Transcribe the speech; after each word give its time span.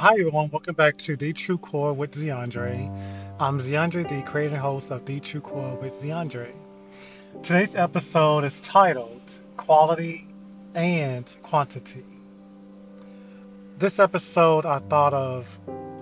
Hi 0.00 0.12
everyone, 0.12 0.48
welcome 0.50 0.74
back 0.74 0.96
to 0.98 1.14
The 1.14 1.32
True 1.34 1.58
Core 1.58 1.92
with 1.92 2.12
Zeandre. 2.12 2.90
I'm 3.38 3.60
Zeandre, 3.60 4.08
the 4.08 4.22
creator 4.22 4.54
and 4.54 4.62
host 4.62 4.90
of 4.90 5.04
The 5.04 5.20
True 5.20 5.42
Core 5.42 5.76
with 5.76 5.92
Zeandre. 6.00 6.52
Today's 7.42 7.74
episode 7.74 8.44
is 8.44 8.58
titled 8.62 9.20
Quality 9.56 10.26
and 10.74 11.26
Quantity. 11.42 12.04
This 13.78 13.98
episode 13.98 14.66
I 14.66 14.78
thought 14.78 15.14
of 15.14 15.46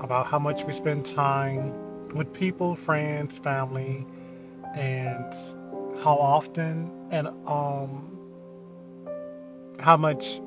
about 0.00 0.26
how 0.26 0.38
much 0.38 0.64
we 0.64 0.72
spend 0.72 1.04
time 1.04 1.74
with 2.14 2.32
people, 2.32 2.76
friends, 2.76 3.38
family, 3.40 4.06
and 4.74 5.34
how 6.02 6.16
often 6.16 6.90
and 7.10 7.28
um 7.46 8.17
how 9.88 9.96
much 9.96 10.42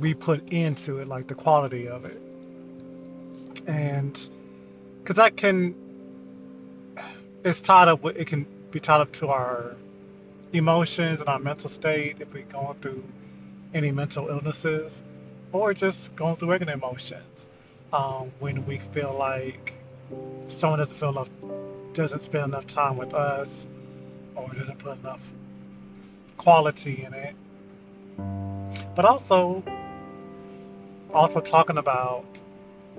we 0.00 0.12
put 0.12 0.46
into 0.50 0.98
it, 0.98 1.08
like 1.08 1.26
the 1.28 1.34
quality 1.34 1.88
of 1.88 2.04
it. 2.04 2.20
And 3.66 4.12
because 4.98 5.16
that 5.16 5.34
can 5.38 5.74
it's 7.42 7.62
tied 7.62 7.88
up 7.88 8.02
with 8.02 8.16
it 8.18 8.26
can 8.26 8.44
be 8.70 8.80
tied 8.80 9.00
up 9.00 9.10
to 9.12 9.28
our 9.28 9.74
emotions 10.52 11.20
and 11.20 11.28
our 11.30 11.38
mental 11.38 11.70
state 11.70 12.18
if 12.20 12.34
we're 12.34 12.42
going 12.42 12.76
through 12.82 13.02
any 13.72 13.90
mental 13.90 14.28
illnesses 14.28 14.92
or 15.52 15.72
just 15.72 16.14
going 16.14 16.36
through 16.36 16.50
regular 16.50 16.74
emotions. 16.74 17.48
Um, 17.94 18.30
when 18.40 18.66
we 18.66 18.78
feel 18.92 19.16
like 19.18 19.72
someone 20.48 20.80
doesn't 20.80 20.98
feel 20.98 21.12
enough 21.12 21.30
doesn't 21.94 22.22
spend 22.22 22.44
enough 22.52 22.66
time 22.66 22.98
with 22.98 23.14
us 23.14 23.66
or 24.36 24.52
doesn't 24.52 24.80
put 24.80 24.98
enough 24.98 25.22
quality 26.36 27.04
in 27.04 27.14
it 27.14 27.34
but 28.94 29.04
also 29.04 29.62
also 31.12 31.40
talking 31.40 31.78
about 31.78 32.24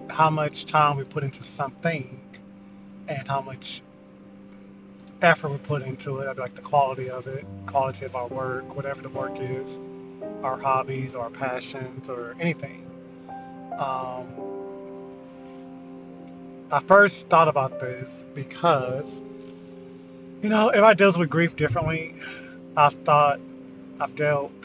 how 0.09 0.29
much 0.29 0.65
time 0.65 0.97
we 0.97 1.03
put 1.03 1.23
into 1.23 1.43
something 1.43 2.19
and 3.07 3.27
how 3.27 3.41
much 3.41 3.81
effort 5.21 5.49
we 5.49 5.57
put 5.57 5.81
into 5.81 6.19
it, 6.19 6.37
like 6.37 6.55
the 6.55 6.61
quality 6.61 7.09
of 7.09 7.27
it, 7.27 7.45
quality 7.65 8.05
of 8.05 8.15
our 8.15 8.27
work, 8.27 8.75
whatever 8.75 9.01
the 9.01 9.09
work 9.09 9.37
is, 9.39 9.69
our 10.43 10.57
hobbies, 10.57 11.15
our 11.15 11.29
passions, 11.29 12.09
or 12.09 12.35
anything. 12.39 12.85
Um, 13.77 14.27
I 16.71 16.79
first 16.81 17.29
thought 17.29 17.47
about 17.47 17.79
this 17.79 18.09
because, 18.33 19.21
you 20.41 20.49
know, 20.49 20.69
if 20.69 20.81
I 20.83 20.93
dealt 20.93 21.17
with 21.17 21.29
grief 21.29 21.55
differently. 21.55 22.15
I've 22.77 22.93
thought, 23.05 23.39
I've 24.01 24.15
dealt, 24.15 24.64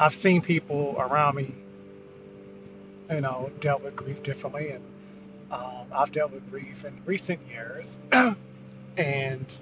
I've 0.00 0.14
seen 0.14 0.40
people 0.40 0.96
around 0.98 1.36
me 1.36 1.54
you 3.10 3.20
know, 3.20 3.50
dealt 3.60 3.82
with 3.82 3.96
grief 3.96 4.22
differently, 4.22 4.70
and 4.70 4.84
um, 5.50 5.86
I've 5.92 6.12
dealt 6.12 6.32
with 6.32 6.48
grief 6.50 6.84
in 6.84 7.00
recent 7.04 7.40
years. 7.48 7.86
and 8.96 9.56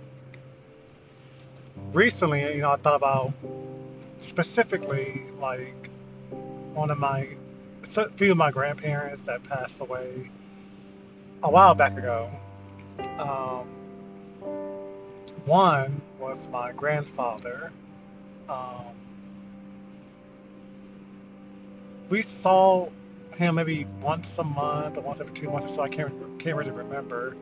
recently, 1.92 2.54
you 2.54 2.60
know, 2.60 2.72
I 2.72 2.76
thought 2.76 2.94
about 2.94 3.32
specifically 4.22 5.22
like 5.40 5.88
one 6.74 6.90
of 6.90 6.98
my, 6.98 7.28
a 7.96 8.10
few 8.10 8.32
of 8.32 8.36
my 8.36 8.50
grandparents 8.50 9.22
that 9.24 9.42
passed 9.44 9.80
away 9.80 10.30
a 11.42 11.50
while 11.50 11.74
back 11.74 11.96
ago. 11.96 12.30
Um, 13.18 13.66
one 15.46 16.02
was 16.18 16.48
my 16.48 16.72
grandfather. 16.72 17.72
Um, 18.48 18.84
we 22.08 22.22
saw 22.22 22.88
him 23.34 23.54
maybe 23.56 23.86
once 24.00 24.36
a 24.38 24.44
month 24.44 24.96
or 24.96 25.02
once 25.02 25.20
every 25.20 25.34
two 25.34 25.50
months 25.50 25.72
or 25.72 25.76
so. 25.76 25.82
I 25.82 25.88
can't 25.88 26.38
can't 26.38 26.56
really 26.56 26.70
remember. 26.70 27.36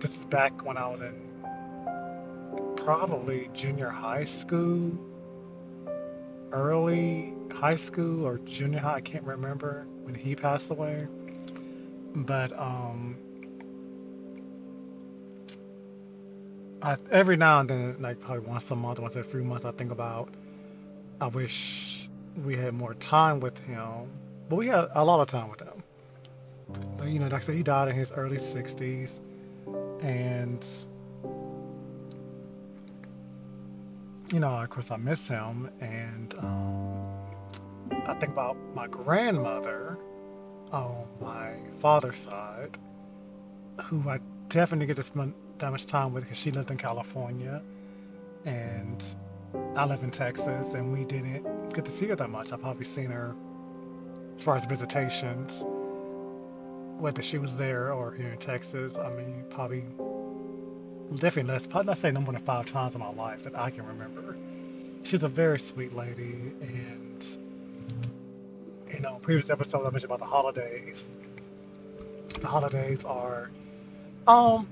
This 0.00 0.10
is 0.16 0.24
back 0.26 0.64
when 0.64 0.76
I 0.76 0.88
was 0.88 1.00
in 1.00 1.14
probably 2.76 3.48
junior 3.54 3.88
high 3.88 4.24
school, 4.24 4.92
early 6.52 7.32
high 7.52 7.76
school 7.76 8.26
or 8.26 8.38
junior 8.38 8.80
high. 8.80 8.94
I 8.94 9.00
can't 9.00 9.24
remember 9.24 9.86
when 10.02 10.14
he 10.14 10.34
passed 10.34 10.70
away. 10.70 11.06
But 12.14 12.52
um, 12.58 13.16
I, 16.82 16.96
every 17.10 17.36
now 17.36 17.60
and 17.60 17.70
then, 17.70 17.96
like 18.00 18.20
probably 18.20 18.46
once 18.46 18.70
a 18.70 18.76
month, 18.76 18.98
once 18.98 19.16
every 19.16 19.30
few 19.30 19.44
months, 19.44 19.64
I 19.64 19.72
think 19.72 19.92
about. 19.92 20.28
I 21.20 21.28
wish 21.28 22.01
we 22.44 22.56
had 22.56 22.74
more 22.74 22.94
time 22.94 23.40
with 23.40 23.58
him 23.60 24.08
but 24.52 24.56
we 24.56 24.66
had 24.66 24.88
a 24.94 25.02
lot 25.02 25.18
of 25.18 25.28
time 25.28 25.48
with 25.48 25.60
him. 25.60 25.82
But, 26.98 27.08
you 27.08 27.18
know, 27.18 27.24
like 27.28 27.42
I 27.42 27.46
said, 27.46 27.54
he 27.54 27.62
died 27.62 27.88
in 27.88 27.94
his 27.94 28.12
early 28.12 28.36
60s. 28.36 29.08
And, 30.02 30.62
you 34.30 34.40
know, 34.40 34.48
of 34.48 34.68
course, 34.68 34.90
I 34.90 34.98
miss 34.98 35.26
him. 35.26 35.70
And 35.80 36.34
um, 36.38 37.08
I 38.06 38.12
think 38.20 38.32
about 38.32 38.58
my 38.74 38.88
grandmother 38.88 39.96
on 40.70 41.06
my 41.18 41.54
father's 41.78 42.18
side, 42.18 42.76
who 43.84 44.06
I 44.06 44.18
definitely 44.50 44.84
get 44.84 44.96
to 44.96 45.02
spend 45.02 45.32
that 45.60 45.70
much 45.70 45.86
time 45.86 46.12
with 46.12 46.24
because 46.24 46.36
she 46.36 46.50
lived 46.50 46.70
in 46.70 46.76
California. 46.76 47.62
And 48.44 49.02
I 49.74 49.86
live 49.86 50.02
in 50.02 50.10
Texas, 50.10 50.74
and 50.74 50.92
we 50.92 51.06
didn't 51.06 51.61
get 51.72 51.84
to 51.86 51.92
see 51.92 52.06
her 52.08 52.16
that 52.16 52.30
much. 52.30 52.52
I've 52.52 52.60
probably 52.60 52.84
seen 52.84 53.10
her 53.10 53.34
as 54.36 54.42
far 54.42 54.56
as 54.56 54.66
visitations, 54.66 55.62
whether 56.98 57.22
she 57.22 57.38
was 57.38 57.56
there 57.56 57.92
or 57.92 58.12
here 58.12 58.28
in 58.28 58.38
Texas, 58.38 58.96
I 58.96 59.10
mean, 59.10 59.44
probably 59.50 59.84
definitely 61.18 61.52
less, 61.52 61.66
probably 61.66 61.88
let's 61.88 62.00
say 62.00 62.10
no 62.10 62.20
more 62.20 62.32
than 62.32 62.42
five 62.42 62.66
times 62.66 62.94
in 62.94 63.00
my 63.00 63.12
life 63.12 63.42
that 63.44 63.56
I 63.56 63.70
can 63.70 63.86
remember. 63.86 64.36
She's 65.02 65.22
a 65.22 65.28
very 65.28 65.58
sweet 65.58 65.94
lady, 65.94 66.52
and 66.60 67.24
you 68.92 69.00
know, 69.00 69.18
previous 69.20 69.50
episodes 69.50 69.84
I 69.86 69.90
mentioned 69.90 70.04
about 70.12 70.20
the 70.20 70.30
holidays. 70.30 71.10
The 72.40 72.46
holidays 72.46 73.04
are, 73.04 73.50
um, 74.26 74.68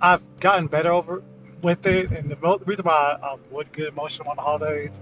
I've 0.00 0.22
gotten 0.40 0.66
better 0.66 0.90
over 0.92 1.22
with 1.62 1.86
it, 1.86 2.10
and 2.10 2.30
the 2.30 2.58
reason 2.64 2.84
why 2.84 3.18
I 3.22 3.36
would 3.50 3.72
get 3.72 3.88
emotional 3.88 4.30
on 4.30 4.36
the 4.36 4.42
holidays, 4.42 4.92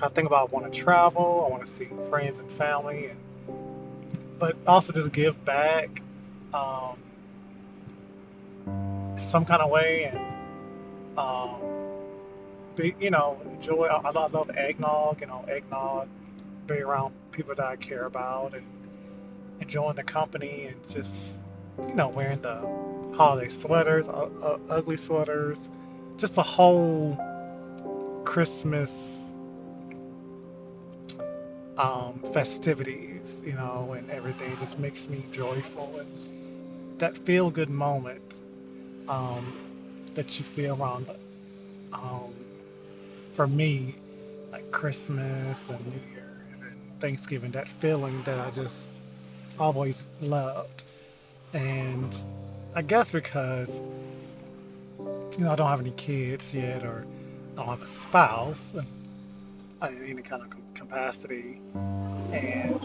I 0.00 0.08
think 0.08 0.26
about 0.26 0.50
I 0.50 0.52
want 0.52 0.72
to 0.72 0.80
travel, 0.80 1.44
I 1.46 1.50
want 1.50 1.66
to 1.66 1.72
see 1.72 1.88
friends 2.08 2.38
and 2.38 2.50
family, 2.52 3.06
and 3.06 3.18
but 4.38 4.56
also 4.66 4.92
just 4.92 5.10
give 5.12 5.44
back 5.44 6.02
um, 6.54 6.96
some 9.16 9.44
kind 9.44 9.60
of 9.60 9.70
way 9.70 10.04
and 10.04 11.18
um, 11.18 11.60
be, 12.76 12.94
you 13.00 13.10
know 13.10 13.40
enjoy. 13.44 13.86
I, 13.86 14.08
I 14.08 14.10
love 14.10 14.50
eggnog, 14.50 15.20
you 15.20 15.26
know 15.26 15.44
eggnog, 15.48 16.08
be 16.66 16.74
around 16.74 17.14
people 17.32 17.54
that 17.56 17.66
I 17.66 17.76
care 17.76 18.04
about 18.04 18.54
and 18.54 18.64
enjoying 19.60 19.96
the 19.96 20.04
company 20.04 20.66
and 20.66 20.90
just 20.90 21.12
you 21.88 21.94
know 21.94 22.08
wearing 22.08 22.40
the 22.42 22.60
holiday 23.16 23.48
sweaters, 23.48 24.06
uh, 24.06 24.28
uh, 24.42 24.58
ugly 24.68 24.96
sweaters, 24.96 25.58
just 26.18 26.36
the 26.36 26.42
whole 26.42 27.18
Christmas 28.24 29.17
um, 31.78 32.20
festivities, 32.32 33.40
you 33.44 33.52
know, 33.52 33.94
and 33.96 34.10
everything 34.10 34.56
just 34.58 34.78
makes 34.78 35.08
me 35.08 35.26
joyful 35.30 36.00
and 36.00 36.98
that 36.98 37.16
feel 37.24 37.50
good 37.50 37.70
moment 37.70 38.34
um, 39.06 39.54
that 40.14 40.38
you 40.38 40.44
feel 40.44 40.80
around, 40.80 41.10
um, 41.92 42.34
for 43.32 43.46
me, 43.46 43.94
like 44.50 44.70
Christmas 44.72 45.68
and 45.68 45.86
New 45.86 46.00
Year 46.12 46.46
and 46.62 47.00
Thanksgiving, 47.00 47.52
that 47.52 47.68
feeling 47.68 48.22
that 48.24 48.40
I 48.40 48.50
just 48.50 48.88
always 49.58 50.02
loved. 50.20 50.84
And 51.52 52.14
I 52.74 52.82
guess 52.82 53.12
because, 53.12 53.70
you 55.38 55.44
know, 55.44 55.52
I 55.52 55.56
don't 55.56 55.68
have 55.68 55.80
any 55.80 55.92
kids 55.92 56.52
yet 56.52 56.82
or 56.82 57.06
I 57.52 57.60
don't 57.60 57.68
have 57.68 57.82
a 57.82 57.86
spouse, 58.02 58.74
I 59.80 59.88
any 59.90 60.22
kind 60.22 60.42
of 60.42 60.57
capacity, 60.88 61.60
and 62.32 62.80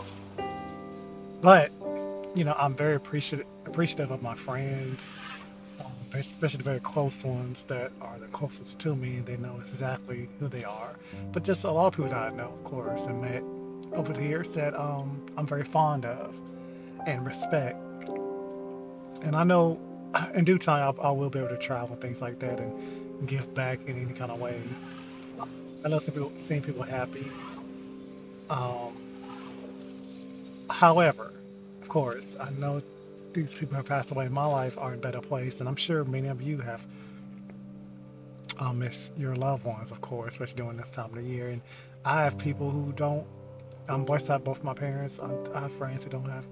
but 1.41 1.71
you 2.35 2.43
know 2.43 2.55
I'm 2.57 2.75
very 2.75 2.95
appreciative 2.95 3.47
appreciative 3.65 4.11
of 4.11 4.21
my 4.21 4.35
friends, 4.35 5.03
um, 5.79 5.91
especially 6.13 6.57
the 6.57 6.63
very 6.63 6.79
close 6.81 7.23
ones 7.23 7.65
that 7.67 7.91
are 8.01 8.19
the 8.19 8.27
closest 8.27 8.79
to 8.79 8.95
me, 8.95 9.21
they 9.25 9.37
know 9.37 9.57
exactly 9.57 10.29
who 10.39 10.47
they 10.47 10.63
are. 10.63 10.95
But 11.31 11.43
just 11.43 11.63
a 11.63 11.71
lot 11.71 11.87
of 11.87 11.93
people 11.93 12.11
that 12.11 12.31
I 12.31 12.35
know, 12.35 12.53
of 12.53 12.63
course, 12.63 13.01
and 13.01 13.21
met 13.21 13.43
over 13.97 14.13
the 14.13 14.23
years 14.23 14.49
that 14.49 14.75
um, 14.75 15.25
I'm 15.37 15.47
very 15.47 15.63
fond 15.63 16.05
of 16.05 16.35
and 17.07 17.25
respect. 17.25 17.77
And 19.21 19.35
I 19.35 19.43
know 19.43 19.79
in 20.35 20.43
due 20.43 20.57
time 20.57 20.95
I, 20.99 21.07
I 21.07 21.11
will 21.11 21.29
be 21.29 21.39
able 21.39 21.49
to 21.49 21.57
travel 21.57 21.93
and 21.93 22.01
things 22.01 22.21
like 22.21 22.39
that 22.39 22.59
and 22.59 23.27
give 23.27 23.53
back 23.55 23.79
in 23.87 23.99
any 23.99 24.13
kind 24.13 24.31
of 24.31 24.39
way 24.39 24.61
I 25.85 25.89
love 25.89 26.01
seeing 26.03 26.13
people, 26.13 26.31
seeing 26.37 26.61
people 26.61 26.83
happy. 26.83 27.29
Um, 28.49 28.97
however, 30.69 31.31
of 31.81 31.87
course, 31.87 32.35
I 32.39 32.49
know 32.51 32.81
these 33.33 33.53
people 33.53 33.75
have 33.77 33.85
passed 33.85 34.11
away 34.11 34.25
in 34.25 34.33
my 34.33 34.45
life 34.45 34.77
are 34.77 34.93
in 34.93 34.99
better 34.99 35.21
place, 35.21 35.59
and 35.59 35.67
I'm 35.67 35.75
sure 35.75 36.03
many 36.05 36.27
of 36.27 36.41
you 36.41 36.59
have 36.59 36.85
um, 38.59 38.79
missed 38.79 39.11
your 39.17 39.35
loved 39.35 39.65
ones, 39.65 39.91
of 39.91 40.01
course, 40.01 40.33
especially 40.33 40.57
during 40.57 40.77
this 40.77 40.89
time 40.89 41.05
of 41.05 41.15
the 41.15 41.23
year. 41.23 41.49
And 41.49 41.61
I 42.05 42.23
have 42.23 42.37
people 42.37 42.69
who 42.69 42.91
don't. 42.93 43.25
I'm 43.89 44.05
blessed 44.05 44.27
to 44.27 44.33
have 44.33 44.43
both 44.43 44.63
my 44.63 44.73
parents. 44.73 45.19
I'm, 45.21 45.37
I 45.53 45.61
have 45.61 45.73
friends 45.73 46.03
who 46.03 46.09
don't 46.09 46.29
have 46.29 46.45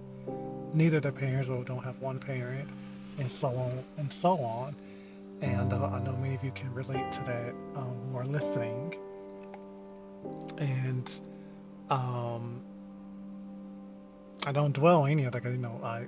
neither 0.73 0.99
their 0.99 1.11
parents 1.11 1.49
or 1.49 1.63
don't 1.63 1.83
have 1.83 1.99
one 2.01 2.19
parent, 2.19 2.69
and 3.19 3.31
so 3.31 3.49
on 3.49 3.83
and 3.97 4.11
so 4.11 4.37
on. 4.39 4.75
And 5.41 5.73
uh, 5.73 5.85
I 5.85 5.99
know 6.03 6.15
many 6.21 6.35
of 6.35 6.43
you 6.43 6.51
can 6.51 6.73
relate 6.73 7.11
to 7.13 7.23
that 7.23 7.53
um, 7.75 7.95
who 8.11 8.17
are 8.17 8.25
listening. 8.25 8.95
And 10.57 11.09
um, 11.91 12.61
I 14.45 14.51
don't 14.51 14.71
dwell 14.71 15.01
on 15.03 15.11
any 15.11 15.25
of 15.25 15.33
that 15.33 15.43
because, 15.43 15.55
you 15.55 15.61
know, 15.61 15.79
I 15.83 16.07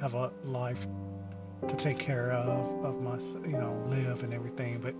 have 0.00 0.14
a 0.14 0.32
life 0.44 0.86
to 1.68 1.76
take 1.76 1.98
care 1.98 2.32
of, 2.32 2.84
of 2.84 3.00
my, 3.02 3.18
you 3.48 3.56
know, 3.56 3.80
live 3.88 4.22
and 4.22 4.32
everything. 4.32 4.78
But 4.78 4.94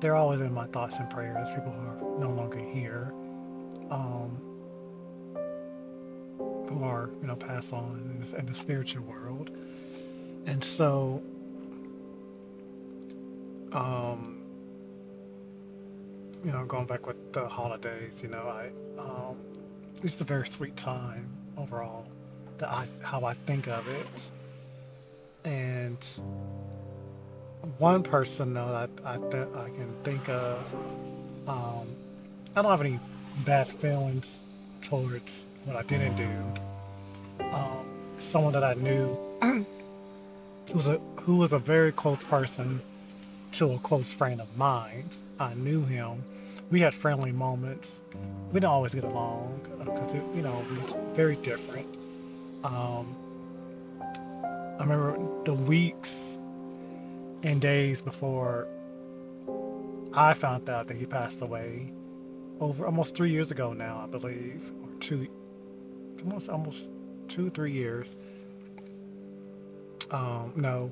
they're 0.00 0.16
always 0.16 0.40
in 0.40 0.52
my 0.52 0.66
thoughts 0.66 0.96
and 0.96 1.08
prayers. 1.10 1.48
People 1.50 1.72
who 1.72 1.88
are 1.88 2.18
no 2.18 2.30
longer 2.30 2.58
here, 2.58 3.12
um, 3.90 4.40
who 6.68 6.82
are, 6.82 7.10
you 7.20 7.26
know, 7.26 7.36
passed 7.36 7.72
on 7.72 8.00
in 8.22 8.30
the, 8.30 8.38
in 8.38 8.46
the 8.46 8.54
spiritual 8.54 9.04
world. 9.04 9.50
And 10.46 10.64
so, 10.64 11.22
um, 13.72 14.37
you 16.44 16.52
know, 16.52 16.64
going 16.64 16.86
back 16.86 17.06
with 17.06 17.32
the 17.32 17.48
holidays, 17.48 18.14
you 18.22 18.28
know, 18.28 18.48
I, 18.48 18.70
um, 19.00 19.36
it's 20.02 20.20
a 20.20 20.24
very 20.24 20.46
sweet 20.46 20.76
time 20.76 21.28
overall. 21.56 22.06
That 22.58 22.70
I, 22.70 22.86
how 23.02 23.24
I 23.24 23.34
think 23.34 23.68
of 23.68 23.86
it, 23.86 24.30
and 25.44 25.98
one 27.78 28.02
person 28.02 28.54
though 28.54 28.66
that 28.66 28.90
I, 29.04 29.18
that 29.18 29.48
I 29.54 29.68
can 29.70 29.94
think 30.02 30.28
of, 30.28 30.58
um, 31.46 31.86
I 32.56 32.62
don't 32.62 32.70
have 32.70 32.80
any 32.80 32.98
bad 33.44 33.68
feelings 33.68 34.40
towards 34.82 35.46
what 35.64 35.76
I 35.76 35.82
didn't 35.84 36.16
do. 36.16 37.44
Um, 37.44 37.86
someone 38.18 38.52
that 38.54 38.64
I 38.64 38.74
knew 38.74 39.16
was 40.74 40.88
a 40.88 40.98
who 41.20 41.36
was 41.36 41.52
a 41.52 41.58
very 41.60 41.92
close 41.92 42.22
person 42.24 42.82
to 43.52 43.72
a 43.72 43.78
close 43.78 44.12
friend 44.12 44.40
of 44.40 44.56
mine. 44.56 45.08
I 45.38 45.54
knew 45.54 45.84
him. 45.84 46.22
We 46.70 46.80
had 46.80 46.94
friendly 46.94 47.32
moments. 47.32 48.00
We 48.48 48.54
didn't 48.60 48.70
always 48.70 48.94
get 48.94 49.04
along 49.04 49.60
because 49.78 50.12
you 50.12 50.42
know 50.42 50.64
we 50.70 50.78
were 50.78 51.14
very 51.14 51.36
different. 51.36 51.86
Um, 52.64 53.16
I 54.00 54.82
remember 54.82 55.18
the 55.44 55.54
weeks 55.54 56.38
and 57.42 57.60
days 57.60 58.02
before 58.02 58.68
I 60.12 60.34
found 60.34 60.68
out 60.68 60.88
that 60.88 60.96
he 60.96 61.06
passed 61.06 61.40
away 61.40 61.92
over 62.60 62.86
almost 62.86 63.14
three 63.14 63.30
years 63.30 63.50
ago 63.50 63.72
now, 63.72 64.00
I 64.02 64.06
believe, 64.06 64.62
or 64.82 64.88
two, 65.00 65.26
almost 66.24 66.48
almost 66.48 66.88
two 67.28 67.50
three 67.50 67.72
years. 67.72 68.14
Um, 70.10 70.52
no, 70.56 70.90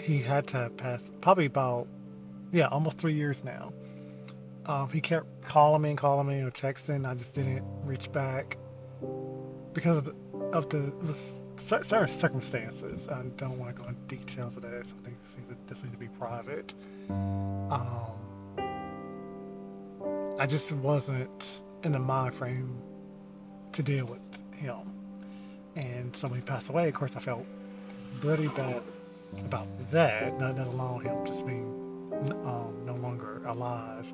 he 0.00 0.18
had 0.18 0.46
to 0.48 0.70
pass 0.76 1.10
probably 1.20 1.46
about 1.46 1.86
yeah 2.52 2.68
almost 2.68 2.98
three 2.98 3.14
years 3.14 3.42
now. 3.44 3.72
Um, 4.66 4.90
he 4.90 5.00
kept 5.00 5.26
calling 5.42 5.82
me 5.82 5.90
and 5.90 5.98
calling 5.98 6.26
me 6.26 6.42
or 6.42 6.50
texting. 6.50 7.08
I 7.08 7.14
just 7.14 7.32
didn't 7.32 7.64
reach 7.84 8.12
back 8.12 8.58
because 9.72 9.98
of 9.98 10.04
the, 10.04 10.14
of 10.52 10.68
the 10.68 10.92
certain 11.56 12.08
circumstances. 12.08 13.08
I 13.08 13.22
don't 13.36 13.58
want 13.58 13.74
to 13.74 13.82
go 13.82 13.88
into 13.88 14.00
details 14.14 14.56
of 14.56 14.62
that. 14.62 14.86
Some 14.86 14.98
things 14.98 15.16
seem 15.34 15.46
to, 15.48 15.56
this 15.72 15.82
need 15.82 15.92
to 15.92 15.98
be 15.98 16.08
private. 16.08 16.74
Um, 17.08 18.12
I 20.38 20.46
just 20.46 20.70
wasn't 20.72 21.62
in 21.82 21.92
the 21.92 21.98
mind 21.98 22.34
frame 22.34 22.78
to 23.72 23.82
deal 23.82 24.04
with 24.04 24.20
him. 24.52 24.92
And 25.76 26.14
so 26.14 26.28
when 26.28 26.40
he 26.40 26.44
passed 26.44 26.68
away, 26.68 26.88
of 26.88 26.94
course, 26.94 27.12
I 27.16 27.20
felt 27.20 27.46
really 28.22 28.48
bad 28.48 28.82
about 29.38 29.66
that, 29.90 30.38
not, 30.38 30.56
not 30.56 30.68
alone 30.68 31.02
him 31.02 31.26
just 31.26 31.46
being 31.46 31.74
um, 32.44 32.82
no 32.84 32.94
longer 32.94 33.42
alive. 33.46 34.06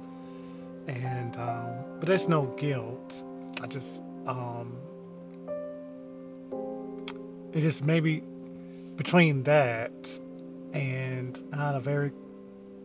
And 0.86 1.36
um, 1.36 1.68
but 1.98 2.08
there's 2.08 2.28
no 2.28 2.46
guilt. 2.58 3.14
I 3.60 3.66
just 3.66 4.02
um, 4.26 4.76
it 7.52 7.60
just 7.60 7.82
maybe 7.82 8.22
between 8.96 9.42
that 9.44 9.92
and 10.72 11.42
I 11.52 11.66
had 11.66 11.74
a 11.76 11.80
very 11.80 12.12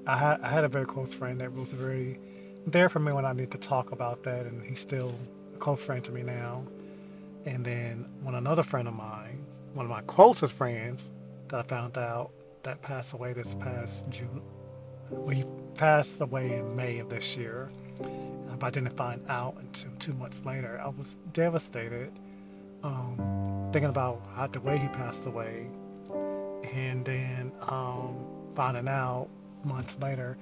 I 0.06 0.18
had, 0.18 0.42
I 0.42 0.50
had 0.50 0.64
a 0.64 0.70
very 0.70 0.86
close 0.86 1.14
friend 1.14 1.42
that 1.42 1.54
was 1.54 1.72
very 1.72 2.20
there 2.66 2.90
for 2.90 3.00
me 3.00 3.12
when 3.12 3.26
I 3.26 3.34
need 3.34 3.52
to 3.52 3.58
talk 3.58 3.92
about 3.92 4.24
that, 4.24 4.46
and 4.46 4.64
he's 4.66 4.80
still 4.80 5.14
a 5.56 5.58
close 5.58 5.82
friend 5.82 6.04
to 6.06 6.12
me 6.12 6.24
now. 6.24 6.66
And 7.46 7.66
then 7.66 8.06
when 8.22 8.36
another 8.36 8.64
friend 8.64 8.88
of 8.88 8.94
mine, 8.94 9.46
one 9.74 9.86
of 9.86 9.90
my 9.90 10.02
closest 10.02 10.54
friends, 10.54 11.10
that 11.50 11.60
I 11.60 11.64
found 11.64 11.98
out 11.98 12.32
that 12.64 12.82
passed 12.82 13.14
away 13.14 13.34
this 13.34 13.56
past 13.56 14.06
June, 14.10 14.42
well, 15.10 15.36
he 15.36 15.44
passed 15.76 16.22
away 16.22 16.58
in 16.58 16.76
May 16.76 17.00
of 17.00 17.10
this 17.10 17.36
year. 17.36 17.70
But 18.60 18.68
I 18.68 18.70
didn't 18.72 18.98
find 18.98 19.22
out 19.30 19.56
until 19.60 19.90
two 20.00 20.12
months 20.14 20.42
later. 20.46 20.82
I 20.84 20.90
was 20.90 21.16
devastated, 21.32 22.12
um, 22.84 23.70
thinking 23.72 23.90
about 23.90 24.22
how 24.36 24.48
the 24.48 24.60
way 24.60 24.78
he 24.78 24.90
passed 24.90 25.26
away, 25.26 25.68
and 26.74 27.06
then 27.06 27.54
um, 27.62 28.26
finding 28.56 28.90
out 28.90 29.30
months 29.64 29.98
later, 30.02 30.38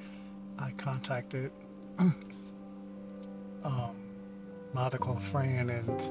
I 0.57 0.71
contacted 0.71 1.51
um, 1.99 2.15
my 4.73 4.85
other 4.85 4.97
close 4.97 5.27
friend, 5.27 5.69
and 5.69 6.01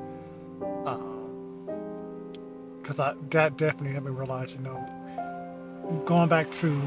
because 2.86 2.98
that 2.98 3.56
definitely 3.56 3.90
helped 3.90 4.06
me 4.06 4.12
realize, 4.12 4.52
you 4.52 4.60
know, 4.60 6.02
going 6.04 6.28
back 6.28 6.48
to 6.52 6.80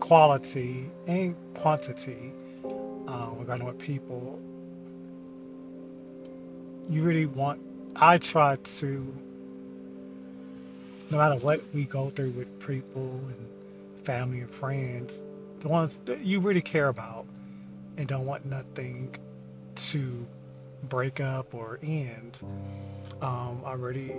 quality 0.00 0.90
and 1.06 1.36
quantity 1.54 2.32
uh, 3.06 3.28
regarding 3.36 3.66
what 3.66 3.78
people 3.78 4.40
you 6.88 7.02
really 7.02 7.26
want. 7.26 7.60
I 7.94 8.16
try 8.16 8.56
to, 8.56 9.14
no 11.10 11.18
matter 11.18 11.36
what 11.36 11.62
we 11.74 11.84
go 11.84 12.08
through 12.08 12.30
with 12.30 12.66
people 12.66 13.20
and 13.28 14.06
family 14.06 14.40
and 14.40 14.50
friends, 14.50 15.12
the 15.60 15.68
ones 15.68 16.00
that 16.06 16.20
you 16.20 16.40
really 16.40 16.62
care 16.62 16.88
about 16.88 17.26
and 17.98 18.08
don't 18.08 18.24
want 18.24 18.46
nothing 18.46 19.14
to 19.90 20.26
break 20.84 21.20
up 21.20 21.52
or 21.52 21.78
end. 21.82 22.38
Um, 23.20 23.60
I 23.66 23.74
really, 23.74 24.14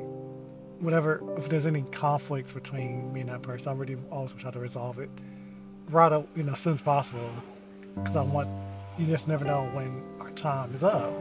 whatever, 0.80 1.22
if 1.38 1.50
there's 1.50 1.66
any 1.66 1.84
conflicts 1.92 2.54
between 2.54 3.14
me 3.14 3.22
and 3.22 3.30
that 3.30 3.42
person, 3.42 3.70
I'm 3.70 3.78
really 3.78 3.98
always 4.12 4.34
try 4.34 4.52
to 4.52 4.60
resolve 4.60 5.00
it 5.00 5.10
right, 5.90 6.12
up, 6.12 6.28
you 6.36 6.44
know, 6.44 6.54
as 6.54 6.60
soon 6.60 6.76
as 6.76 6.82
possible, 6.82 7.32
because 7.96 8.16
I 8.16 8.22
want, 8.22 8.50
you 8.98 9.06
just 9.08 9.28
never 9.28 9.44
know 9.46 9.70
when 9.74 10.04
our 10.20 10.32
time 10.32 10.74
is 10.76 10.84
up. 10.84 11.14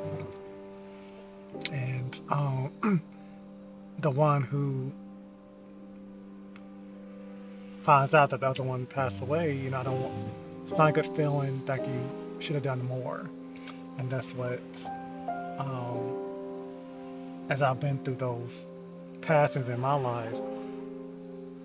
And 1.73 2.21
um, 2.29 3.03
the 4.01 4.11
one 4.11 4.43
who 4.43 4.93
finds 7.83 8.15
out 8.15 8.31
that 8.31 8.41
the 8.41 8.47
other 8.47 8.63
one 8.63 8.87
passed 8.87 9.23
away, 9.23 9.57
you 9.57 9.71
know, 9.71 9.81
I 9.81 9.83
don't 9.83 10.31
it's 10.69 10.77
not 10.77 10.91
a 10.91 10.93
good 10.93 11.07
feeling 11.17 11.63
that 11.65 11.87
you 11.87 12.11
should 12.41 12.55
have 12.55 12.63
done 12.63 12.85
more. 12.85 13.25
And 13.97 14.11
that's 14.11 14.35
what, 14.35 14.61
um, 15.59 16.15
as 17.49 17.63
I've 17.63 17.81
been 17.81 18.05
through 18.05 18.17
those 18.17 18.67
passings 19.29 19.69
in 19.69 19.79
my 19.79 19.93
life, 19.93 20.35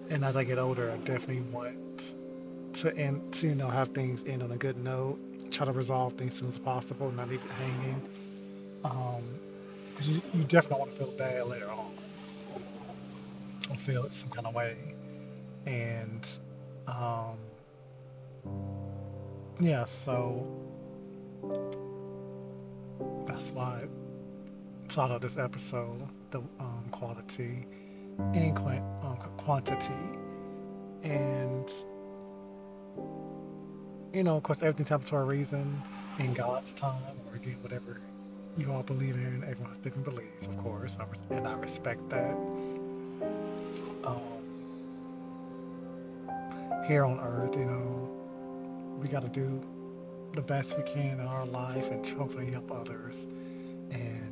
and 0.10 0.25
as 0.25 0.36
I 0.36 0.43
get 0.43 0.60
older, 0.60 0.91
I 0.91 0.98
definitely 0.98 1.43
want 1.43 2.13
to 2.74 2.93
end, 2.98 3.34
to, 3.36 3.48
you 3.48 3.55
know, 3.55 3.70
have 3.70 3.88
things 3.93 4.22
end 4.27 4.43
on 4.43 4.51
a 4.51 4.58
good 4.58 4.77
note. 4.77 5.17
Try 5.50 5.67
to 5.67 5.72
resolve 5.72 6.12
things 6.13 6.34
as 6.34 6.39
soon 6.39 6.50
as 6.50 6.60
possible, 6.60 7.10
not 7.10 7.29
leave 7.29 7.41
it 7.46 7.51
hanging. 7.51 8.01
Um, 8.84 9.39
because 9.88 10.10
you, 10.10 10.22
you 10.34 10.43
definitely 10.43 10.79
want 10.79 10.91
to 10.91 10.98
feel 10.98 11.12
bad 11.12 11.48
later 11.48 11.70
on, 11.70 11.98
or 13.70 13.77
feel 13.77 14.03
it 14.03 14.12
some 14.12 14.29
kind 14.29 14.46
of 14.46 14.53
way. 14.53 14.75
And 15.65 16.27
um, 16.86 17.38
yeah, 19.62 19.86
so 19.86 20.46
that's 23.25 23.51
why 23.51 23.84
I 23.84 24.91
thought 24.91 25.12
of 25.12 25.22
this 25.22 25.38
episode, 25.38 26.10
the 26.33 26.39
um, 26.59 26.83
quality 26.91 27.65
and 28.33 28.57
um, 28.57 29.17
quantity, 29.37 29.93
and 31.03 31.71
you 34.13 34.23
know, 34.23 34.37
of 34.37 34.43
course, 34.43 34.59
everything's 34.63 34.89
happened 34.89 35.09
for 35.09 35.21
a 35.21 35.25
reason. 35.25 35.81
in 36.19 36.33
God's 36.33 36.73
time, 36.73 37.17
or 37.29 37.35
again, 37.35 37.57
whatever 37.61 38.01
you 38.57 38.71
all 38.71 38.83
believe 38.83 39.15
in. 39.15 39.43
Everyone 39.47 39.73
has 39.73 39.81
different 39.81 40.05
beliefs, 40.05 40.47
of 40.47 40.57
course, 40.57 40.97
and 41.29 41.47
I 41.47 41.53
respect 41.55 42.09
that. 42.09 42.35
Um, 44.03 44.21
here 46.87 47.05
on 47.05 47.19
earth, 47.19 47.55
you 47.55 47.65
know, 47.65 48.09
we 49.01 49.07
got 49.07 49.21
to 49.21 49.29
do 49.29 49.61
the 50.33 50.41
best 50.41 50.75
we 50.77 50.83
can 50.83 51.19
in 51.19 51.27
our 51.27 51.45
life 51.45 51.89
and 51.91 52.05
hopefully 52.07 52.51
help 52.51 52.71
others 52.71 53.27
and 53.91 54.23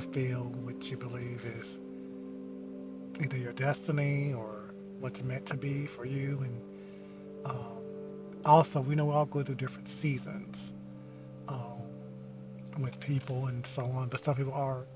fulfill 0.00 0.44
what 0.62 0.90
you 0.90 0.96
believe 0.96 1.44
is 1.44 1.78
either 3.20 3.36
your 3.36 3.52
destiny 3.52 4.32
or 4.32 4.70
what's 5.00 5.22
meant 5.22 5.46
to 5.46 5.56
be 5.56 5.86
for 5.86 6.04
you. 6.04 6.40
And 6.42 6.62
um, 7.44 7.78
also, 8.44 8.80
we 8.80 8.94
know 8.94 9.06
we 9.06 9.14
all 9.14 9.26
go 9.26 9.42
through 9.42 9.56
different 9.56 9.88
seasons 9.88 10.56
um, 11.48 11.82
with 12.80 13.00
people 13.00 13.46
and 13.46 13.66
so 13.66 13.84
on, 13.84 14.08
but 14.08 14.20
some 14.20 14.36
people 14.36 14.52
are 14.52 14.86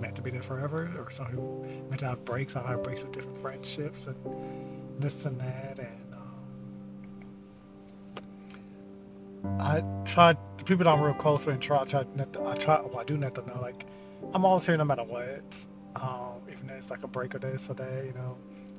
meant 0.00 0.16
to 0.16 0.22
be 0.22 0.30
there 0.30 0.42
forever, 0.42 0.90
or 0.98 1.10
some 1.12 1.26
people 1.26 1.64
meant 1.88 2.00
to 2.00 2.06
have 2.06 2.24
breaks. 2.24 2.56
I 2.56 2.66
have 2.66 2.82
breaks 2.82 3.02
with 3.02 3.12
different 3.12 3.38
friendships 3.40 4.06
and 4.06 4.16
this 4.98 5.24
and 5.24 5.40
that. 5.40 5.78
And 5.78 6.14
um, 9.44 9.60
I 9.60 9.84
try, 10.04 10.34
the 10.58 10.64
people 10.64 10.84
that 10.84 10.90
I'm 10.90 11.00
real 11.00 11.14
close 11.14 11.46
with, 11.46 11.54
and 11.54 11.62
try, 11.62 11.84
try, 11.84 12.02
to, 12.02 12.46
I 12.46 12.54
try, 12.56 12.80
well, 12.80 12.98
I 12.98 13.04
do 13.04 13.16
not 13.16 13.36
to 13.36 13.46
know, 13.46 13.60
like, 13.62 13.84
I'm 14.32 14.44
always 14.44 14.66
here 14.66 14.76
no 14.76 14.84
matter 14.84 15.04
what. 15.04 15.42
Um, 15.96 16.40
even 16.50 16.70
if 16.70 16.76
it's 16.78 16.90
like 16.90 17.02
a 17.02 17.08
break 17.08 17.34
or 17.34 17.38
this 17.38 17.68
or 17.68 17.74
that, 17.74 18.04
you 18.06 18.12
know, 18.12 18.36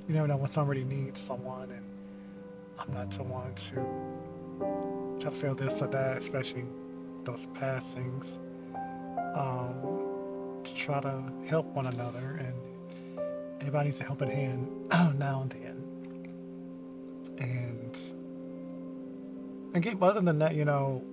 you 0.07 0.15
never 0.15 0.27
know 0.27 0.37
when 0.37 0.49
somebody 0.51 0.83
needs 0.83 1.19
someone, 1.21 1.71
and 1.71 1.85
I'm 2.79 2.93
not 2.93 3.13
someone 3.13 3.53
to 3.55 5.19
try 5.19 5.31
to 5.31 5.37
feel 5.37 5.55
this 5.55 5.81
or 5.81 5.87
that, 5.87 6.17
especially 6.17 6.65
those 7.23 7.47
passings. 7.53 8.39
Um, 9.35 10.61
to 10.63 10.75
try 10.75 10.99
to 11.01 11.23
help 11.47 11.65
one 11.67 11.87
another, 11.87 12.39
and 12.39 12.53
everybody 13.59 13.89
needs 13.89 13.99
a 13.99 14.03
helping 14.03 14.29
hand 14.29 14.69
now 15.19 15.41
and 15.41 15.51
then. 15.51 15.83
And 17.39 17.97
again, 19.73 19.97
other 20.01 20.21
than 20.21 20.39
that, 20.39 20.55
you 20.55 20.65
know, 20.65 21.03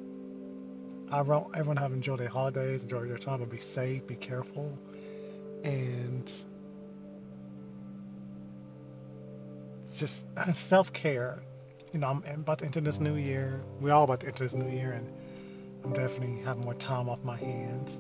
I 1.11 1.23
want 1.23 1.49
everyone 1.55 1.77
have 1.79 1.93
enjoyed 1.93 2.21
their 2.21 2.29
holidays, 2.29 2.83
enjoy 2.83 3.05
your 3.05 3.19
time, 3.19 3.41
but 3.41 3.51
be 3.51 3.61
safe, 3.61 4.07
be 4.07 4.17
careful, 4.17 4.79
and 5.65 6.31
just 9.97 10.25
self 10.55 10.93
care. 10.93 11.41
You 11.93 12.01
know, 12.01 12.09
I'm 12.09 12.41
about 12.41 12.59
to 12.59 12.67
enter 12.67 12.81
this 12.83 13.01
new 13.01 13.17
year. 13.17 13.63
We're 13.81 13.95
all 13.95 14.05
about 14.05 14.21
to 14.21 14.27
enter 14.27 14.45
this 14.45 14.53
new 14.53 14.69
year, 14.69 14.93
and 14.93 15.11
I'm 15.85 15.95
definitely 15.95 16.43
having 16.43 16.65
more 16.65 16.75
time 16.75 17.09
off 17.09 17.25
my 17.25 17.37
hands. 17.37 17.99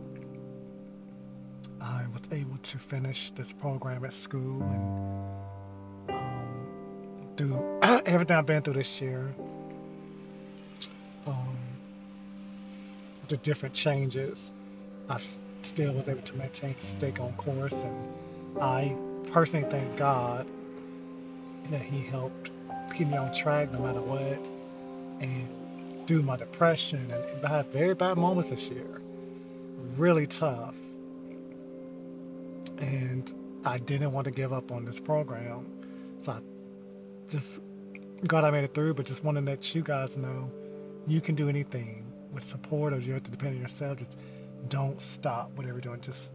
I 1.80 2.04
was 2.12 2.22
able 2.30 2.58
to 2.58 2.78
finish 2.78 3.30
this 3.30 3.52
program 3.52 4.04
at 4.04 4.12
school 4.12 4.62
and 4.62 6.10
um, 6.10 7.32
do 7.36 7.78
everything 7.82 8.36
I've 8.36 8.46
been 8.46 8.62
through 8.62 8.74
this 8.74 9.00
year. 9.00 9.34
The 13.28 13.36
different 13.38 13.74
changes, 13.74 14.50
I 15.08 15.20
still 15.62 15.92
was 15.92 16.08
able 16.08 16.22
to 16.22 16.36
maintain 16.36 16.74
stick 16.80 17.20
on 17.20 17.32
course, 17.34 17.72
and 17.72 18.08
I 18.60 18.96
personally 19.30 19.68
thank 19.70 19.96
God 19.96 20.46
that 21.70 21.82
He 21.82 22.00
helped 22.00 22.50
keep 22.94 23.08
me 23.08 23.16
on 23.16 23.32
track 23.32 23.70
no 23.70 23.80
matter 23.80 24.00
what. 24.00 24.50
And 25.20 25.48
through 26.06 26.22
my 26.22 26.36
depression, 26.36 27.10
and 27.10 27.44
I 27.44 27.48
had 27.48 27.66
very 27.66 27.94
bad 27.94 28.16
moments 28.16 28.50
this 28.50 28.68
year, 28.70 29.00
really 29.96 30.26
tough. 30.26 30.74
And 32.78 33.32
I 33.64 33.78
didn't 33.78 34.12
want 34.12 34.24
to 34.26 34.30
give 34.30 34.52
up 34.52 34.70
on 34.72 34.84
this 34.84 35.00
program, 35.00 35.66
so 36.20 36.32
I 36.32 36.40
just 37.28 37.60
God, 38.26 38.44
I 38.44 38.50
made 38.50 38.64
it 38.64 38.74
through. 38.74 38.94
But 38.94 39.06
just 39.06 39.22
want 39.22 39.36
to 39.36 39.42
let 39.42 39.74
you 39.74 39.82
guys 39.82 40.16
know, 40.16 40.50
you 41.06 41.20
can 41.20 41.34
do 41.34 41.48
anything 41.48 42.07
with 42.32 42.44
support, 42.44 42.92
or 42.92 42.98
you 42.98 43.12
have 43.12 43.22
to 43.24 43.30
depend 43.30 43.56
on 43.56 43.60
yourself. 43.60 43.98
Just 43.98 44.18
don't 44.68 45.00
stop 45.00 45.50
whatever 45.56 45.74
you're 45.74 45.80
doing. 45.80 46.00
Just 46.00 46.30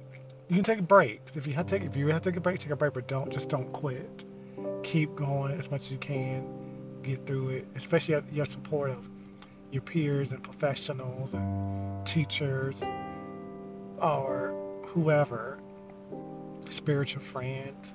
you 0.50 0.55
can 0.55 0.63
take 0.63 0.88
breaks 0.88 1.35
if 1.35 1.47
you 1.47 1.53
have 1.53 1.67
to 1.67 1.79
take 1.79 1.88
if 1.88 1.95
you 1.95 2.07
have 2.07 2.21
to 2.21 2.31
take 2.31 2.38
a 2.38 2.41
break, 2.41 2.59
take 2.59 2.71
a 2.71 2.75
break, 2.75 2.93
but 2.93 3.07
don't 3.07 3.31
just 3.31 3.50
don't 3.50 3.71
quit 3.73 4.25
keep 4.83 5.15
going 5.15 5.51
as 5.57 5.71
much 5.71 5.85
as 5.85 5.91
you 5.91 5.97
can, 5.97 6.45
get 7.01 7.25
through 7.25 7.50
it, 7.50 7.67
especially 7.75 8.21
your 8.31 8.45
support 8.45 8.91
of 8.91 9.09
your 9.71 9.81
peers 9.81 10.31
and 10.31 10.43
professionals 10.43 11.33
and 11.33 12.05
teachers 12.05 12.75
or 14.00 14.53
whoever, 14.85 15.57
spiritual 16.69 17.23
friends. 17.23 17.93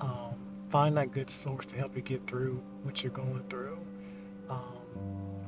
Um, 0.00 0.34
find 0.70 0.96
that 0.96 1.12
good 1.12 1.28
source 1.28 1.66
to 1.66 1.76
help 1.76 1.94
you 1.94 2.02
get 2.02 2.26
through 2.26 2.62
what 2.82 3.02
you're 3.02 3.12
going 3.12 3.44
through. 3.50 3.71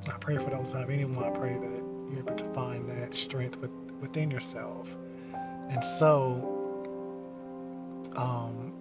I 0.08 0.18
pray 0.18 0.36
for 0.36 0.50
those 0.50 0.72
have 0.72 0.90
anyone. 0.90 1.24
I 1.24 1.30
pray 1.30 1.54
that 1.54 1.82
you're 2.10 2.18
able 2.18 2.34
to 2.34 2.44
find 2.52 2.88
that 2.90 3.14
strength 3.14 3.56
with, 3.58 3.70
within 4.00 4.30
yourself. 4.30 4.94
And 5.70 5.82
so, 5.98 6.50
um, 8.14 8.72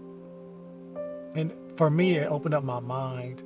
and 1.36 1.52
for 1.78 1.90
me, 1.90 2.18
it 2.18 2.30
opened 2.30 2.54
up 2.54 2.64
my 2.64 2.80
mind 2.80 3.42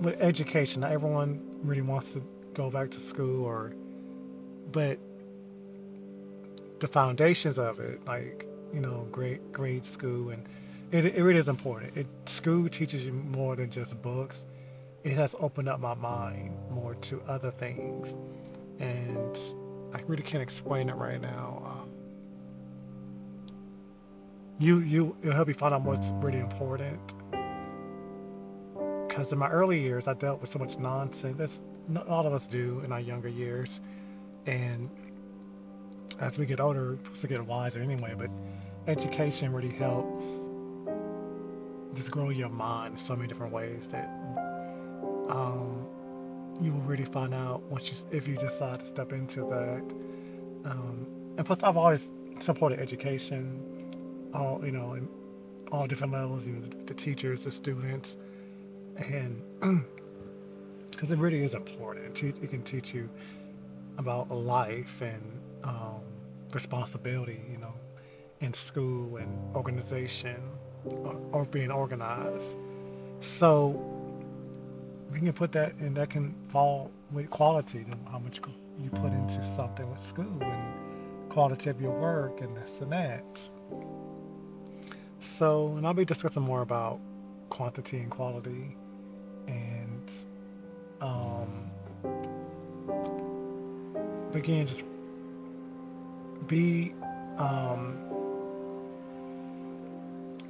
with 0.00 0.20
education. 0.20 0.82
Not 0.82 0.92
everyone 0.92 1.40
really 1.62 1.82
wants 1.82 2.12
to 2.12 2.22
go 2.54 2.70
back 2.70 2.90
to 2.92 3.00
school, 3.00 3.44
or 3.44 3.72
but 4.72 4.98
the 6.80 6.88
foundations 6.88 7.58
of 7.58 7.80
it, 7.80 8.04
like 8.06 8.46
you 8.72 8.80
know, 8.80 9.06
grade 9.10 9.40
grade 9.52 9.84
school, 9.84 10.30
and 10.30 10.46
it 10.92 11.06
it 11.06 11.22
really 11.22 11.40
is 11.40 11.48
important. 11.48 11.96
It 11.96 12.06
school 12.26 12.68
teaches 12.68 13.04
you 13.04 13.12
more 13.12 13.56
than 13.56 13.70
just 13.70 14.00
books. 14.02 14.44
It 15.06 15.12
has 15.12 15.36
opened 15.38 15.68
up 15.68 15.78
my 15.78 15.94
mind 15.94 16.52
more 16.68 16.96
to 16.96 17.22
other 17.28 17.52
things, 17.52 18.16
and 18.80 19.38
I 19.94 20.02
really 20.08 20.24
can't 20.24 20.42
explain 20.42 20.88
it 20.88 20.96
right 20.96 21.20
now. 21.20 21.62
Um, 21.64 21.90
you 24.58 24.80
you 24.80 25.16
it'll 25.22 25.36
help 25.36 25.46
you 25.46 25.54
find 25.54 25.72
out 25.72 25.82
what's 25.82 26.10
really 26.14 26.40
important. 26.40 27.14
Because 29.06 29.30
in 29.30 29.38
my 29.38 29.48
early 29.48 29.80
years, 29.80 30.08
I 30.08 30.14
dealt 30.14 30.40
with 30.40 30.50
so 30.50 30.58
much 30.58 30.76
nonsense. 30.76 31.38
That's 31.38 31.60
not 31.86 32.08
all 32.08 32.26
of 32.26 32.32
us 32.32 32.48
do 32.48 32.82
in 32.84 32.90
our 32.90 32.98
younger 32.98 33.28
years, 33.28 33.80
and 34.46 34.90
as 36.18 36.36
we 36.36 36.46
get 36.46 36.58
older, 36.58 36.96
we're 36.96 37.04
supposed 37.04 37.20
to 37.20 37.28
get 37.28 37.46
wiser 37.46 37.80
anyway. 37.80 38.16
But 38.18 38.30
education 38.88 39.52
really 39.52 39.72
helps 39.72 40.24
just 41.94 42.10
grow 42.10 42.30
your 42.30 42.48
mind 42.48 42.94
in 42.94 42.98
so 42.98 43.14
many 43.14 43.28
different 43.28 43.52
ways 43.52 43.86
that 43.92 44.10
um, 45.28 45.86
you 46.60 46.72
will 46.72 46.80
really 46.82 47.04
find 47.04 47.34
out 47.34 47.62
once 47.64 47.90
you 47.90 48.16
if 48.16 48.26
you 48.26 48.36
decide 48.36 48.80
to 48.80 48.86
step 48.86 49.12
into 49.12 49.40
that. 49.40 49.84
Um, 50.64 51.06
and 51.36 51.44
plus, 51.44 51.62
I've 51.62 51.76
always 51.76 52.10
supported 52.40 52.80
education 52.80 53.62
all 54.34 54.60
you 54.64 54.72
know 54.72 54.94
in 54.94 55.08
all 55.72 55.86
different 55.86 56.12
levels, 56.12 56.46
you 56.46 56.52
know, 56.52 56.60
the, 56.60 56.76
the 56.84 56.94
teachers, 56.94 57.44
the 57.44 57.50
students, 57.50 58.16
and 58.96 59.42
because 60.90 61.10
it 61.10 61.18
really 61.18 61.42
is 61.42 61.54
important. 61.54 62.22
It, 62.22 62.36
it, 62.42 62.50
can 62.50 62.62
teach 62.62 62.94
you 62.94 63.08
about 63.98 64.30
life 64.30 65.00
and 65.00 65.40
um, 65.64 66.00
responsibility, 66.54 67.40
you 67.50 67.58
know, 67.58 67.74
in 68.40 68.54
school 68.54 69.16
and 69.16 69.56
organization 69.56 70.40
or, 70.84 71.20
or 71.32 71.44
being 71.46 71.70
organized. 71.70 72.56
So 73.20 73.95
we 75.10 75.20
can 75.20 75.32
put 75.32 75.52
that, 75.52 75.74
and 75.76 75.96
that 75.96 76.10
can 76.10 76.34
fall 76.48 76.90
with 77.12 77.30
quality, 77.30 77.84
how 78.10 78.18
much 78.18 78.40
you 78.78 78.90
put 78.90 79.12
into 79.12 79.44
something 79.56 79.88
with 79.90 80.02
school 80.04 80.38
and 80.40 81.30
quality 81.30 81.70
of 81.70 81.80
your 81.80 81.92
work 81.92 82.40
and 82.40 82.56
this 82.56 82.80
and 82.80 82.92
that. 82.92 83.24
So, 85.20 85.74
and 85.76 85.86
I'll 85.86 85.94
be 85.94 86.04
discussing 86.04 86.42
more 86.42 86.62
about 86.62 87.00
quantity 87.48 87.98
and 87.98 88.10
quality 88.10 88.76
and 89.46 90.10
um, 91.00 91.70
again, 94.34 94.66
just 94.66 94.84
be 96.46 96.94
um, 97.38 97.98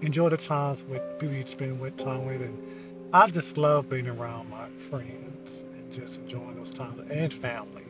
enjoy 0.03 0.29
the 0.29 0.37
times 0.37 0.85
with 0.85 1.03
people 1.19 1.35
you 1.35 1.47
spend 1.47 1.81
with 1.81 1.97
time 1.97 2.27
with, 2.27 2.43
and 2.43 2.59
I 3.13 3.29
just 3.29 3.57
love 3.57 3.89
being 3.89 4.09
around 4.09 4.51
my 4.51 4.69
friends 4.91 5.65
and 5.77 5.93
just 5.93 6.19
enjoying 6.19 6.57
those 6.57 6.73
times 6.73 7.01
and 7.11 7.33
family. 7.33 7.85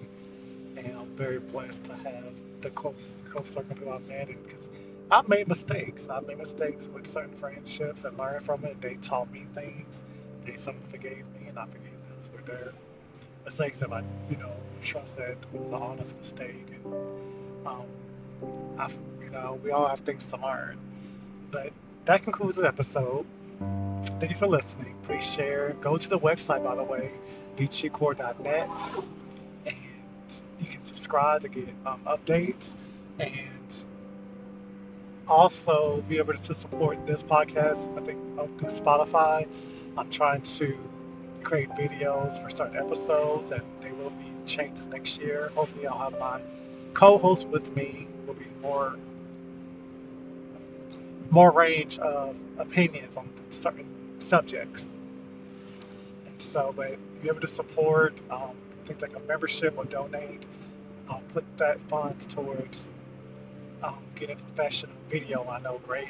And 0.77 0.95
I'm 0.95 1.09
very 1.17 1.39
blessed 1.39 1.85
to 1.85 1.95
have 1.95 2.35
the 2.61 2.71
close 2.71 3.13
close 3.31 3.49
circle 3.49 3.75
people 3.75 3.93
I've 3.93 4.07
met, 4.09 4.29
because 4.29 4.69
I've 5.11 5.27
made 5.29 5.49
mistakes. 5.49 6.09
I've 6.09 6.27
made 6.27 6.39
mistakes 6.39 6.91
with 6.93 7.11
certain 7.11 7.35
friendships 7.39 8.05
and 8.05 8.17
learned 8.19 8.45
from 8.45 8.65
it. 8.67 8.81
They 8.83 8.95
taught 8.97 9.33
me 9.33 9.47
things. 9.55 10.03
They 10.45 10.57
some 10.57 10.77
forgave 10.91 11.25
me 11.41 11.49
and 11.49 11.59
I 11.59 11.65
forgave 11.65 11.85
them 11.85 12.19
for 12.31 12.43
their 12.43 12.73
mistakes 13.45 13.81
that 13.81 13.93
I, 13.93 14.03
you 14.31 14.37
know, 14.37 14.53
trust 14.83 15.17
that 15.17 15.37
was 15.53 15.63
an 15.67 15.75
honest 15.75 16.17
mistake. 16.19 16.67
And, 16.85 16.95
um, 17.67 17.87
I, 18.79 18.91
you 19.23 19.31
know, 19.31 19.59
we 19.65 19.71
all 19.71 19.89
have 19.89 20.01
things 20.01 20.29
to 20.31 20.37
learn. 20.37 20.79
But 21.51 21.73
that 22.05 22.23
concludes 22.23 22.57
the 22.57 22.67
episode. 22.67 23.25
Thank 23.59 24.31
you 24.31 24.37
for 24.37 24.47
listening. 24.47 24.95
Please 25.03 25.25
share. 25.25 25.75
Go 25.81 25.97
to 25.97 26.09
the 26.09 26.19
website, 26.19 26.65
by 26.65 26.75
the 26.75 26.85
way, 26.85 27.11
thetruecore.net, 27.57 28.71
and 29.67 29.77
you 30.61 30.67
can 30.67 30.83
subscribe 30.85 31.43
to 31.43 31.49
get 31.49 31.69
um, 31.85 32.01
updates. 32.07 32.69
And 33.19 33.57
also 35.29 36.03
be 36.09 36.19
able 36.19 36.35
to 36.35 36.55
support 36.55 37.05
this 37.07 37.23
podcast, 37.23 37.97
I 38.01 38.05
think, 38.05 38.19
uh, 38.39 38.47
through 38.59 38.71
Spotify. 38.71 39.47
I'm 39.97 40.11
trying 40.11 40.43
to 40.43 40.79
create 41.43 41.71
videos 41.71 42.43
for 42.43 42.51
certain 42.55 42.77
episodes, 42.77 43.51
and 43.51 43.63
they 43.81 43.93
will 43.93 44.11
be 44.11 44.33
changed 44.47 44.89
next 44.91 45.21
year. 45.21 45.51
Hopefully, 45.55 45.87
I'll 45.87 45.99
have 45.99 46.19
my 46.19 46.41
co-host 46.95 47.49
with 47.49 47.75
me. 47.77 48.07
Will 48.27 48.35
be 48.35 48.47
more 48.63 48.97
more 51.31 51.51
range 51.51 51.99
of 51.99 52.37
opinions 52.59 53.17
on 53.17 53.29
certain 53.51 53.87
subjects. 54.21 54.85
And 56.27 56.41
so, 56.41 56.73
but 56.77 56.97
be 57.23 57.29
able 57.29 57.41
to 57.41 57.47
support 57.47 58.15
um, 58.31 58.57
things 58.87 59.03
like 59.03 59.17
a 59.17 59.21
membership 59.21 59.75
or 59.77 59.85
donate, 59.85 60.47
I'll 61.09 61.23
put 61.33 61.45
that 61.59 61.81
funds 61.89 62.27
towards 62.27 62.89
um, 63.83 63.99
getting 64.15 64.37
professional 64.37 64.95
video. 65.09 65.47
I 65.49 65.61
know 65.61 65.81
great 65.87 66.09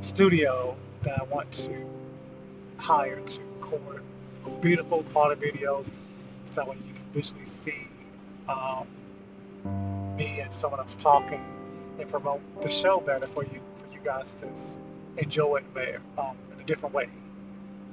studio 0.00 0.76
that 1.02 1.20
I 1.20 1.24
want 1.24 1.50
to 1.52 1.84
hire 2.78 3.20
to 3.20 3.40
record 3.60 4.02
beautiful 4.60 5.04
quality 5.12 5.52
videos 5.52 5.86
so 5.86 6.54
that 6.56 6.68
way 6.68 6.76
you 6.86 6.94
can 6.94 7.04
visually 7.12 7.44
see 7.44 7.86
um, 8.48 8.86
me 10.16 10.40
and 10.40 10.52
someone 10.52 10.80
else 10.80 10.96
talking 10.96 11.44
and 11.98 12.08
promote 12.08 12.40
the 12.62 12.68
show 12.68 13.00
better 13.00 13.26
for 13.28 13.44
you 13.44 13.60
guys 14.04 14.32
to 14.40 14.48
enjoy 15.16 15.62
it 15.76 16.00
um, 16.18 16.36
in 16.52 16.60
a 16.60 16.64
different 16.64 16.94
way. 16.94 17.08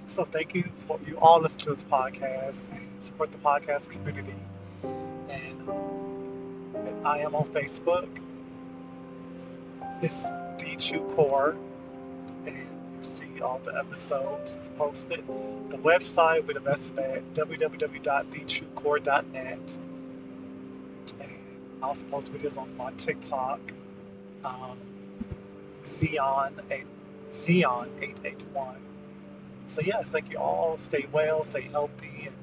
So 0.08 0.26
thank 0.26 0.54
you 0.56 0.64
for 0.88 1.00
you 1.08 1.18
all 1.20 1.40
listen 1.40 1.60
to 1.60 1.76
this 1.76 1.84
podcast 1.84 2.58
and 2.72 2.88
support 3.00 3.32
the 3.32 3.38
podcast 3.38 3.90
community. 3.90 4.34
And 5.30 5.70
um, 5.70 7.06
I 7.06 7.20
am 7.20 7.36
on 7.36 7.46
Facebook. 7.50 8.10
It's 10.02 10.24
The 10.60 10.76
True 10.78 11.08
Core, 11.14 11.56
and 12.46 12.58
you 12.58 13.04
see 13.04 13.42
all 13.42 13.60
the 13.64 13.78
episodes 13.78 14.58
posted. 14.78 15.24
The 15.70 15.78
website 15.78 16.46
be 16.48 16.54
the 16.54 16.60
best 16.60 16.94
bet 16.96 17.24
www.thetruecore.net. 17.34 19.78
And 21.20 21.32
I 21.82 21.88
also 21.88 22.06
post 22.08 22.34
videos 22.34 22.58
on 22.58 22.76
my 22.78 22.92
TikTok, 22.94 23.60
um, 24.44 24.78
Xeon, 25.98 26.54
Xeon 27.34 27.88
881. 28.02 28.76
So 29.68 29.82
yes, 29.82 30.10
thank 30.10 30.32
you 30.32 30.38
all. 30.38 30.78
Stay 30.80 31.08
well, 31.12 31.44
stay 31.44 31.62
healthy, 31.64 32.28
and 32.28 32.36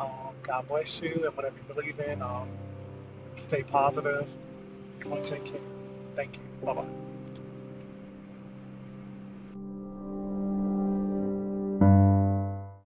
um, 0.00 0.34
God 0.42 0.68
bless 0.68 1.00
you 1.02 1.22
and 1.26 1.36
whatever 1.36 1.56
you 1.56 1.74
believe 1.74 2.00
in. 2.00 2.22
Um, 2.22 2.48
stay 3.36 3.62
positive. 3.62 4.28
Take 5.24 5.44
care. 5.44 5.60
Thank 6.16 6.36
you. 6.36 6.66
Bye 6.66 6.74
bye. 6.74 7.09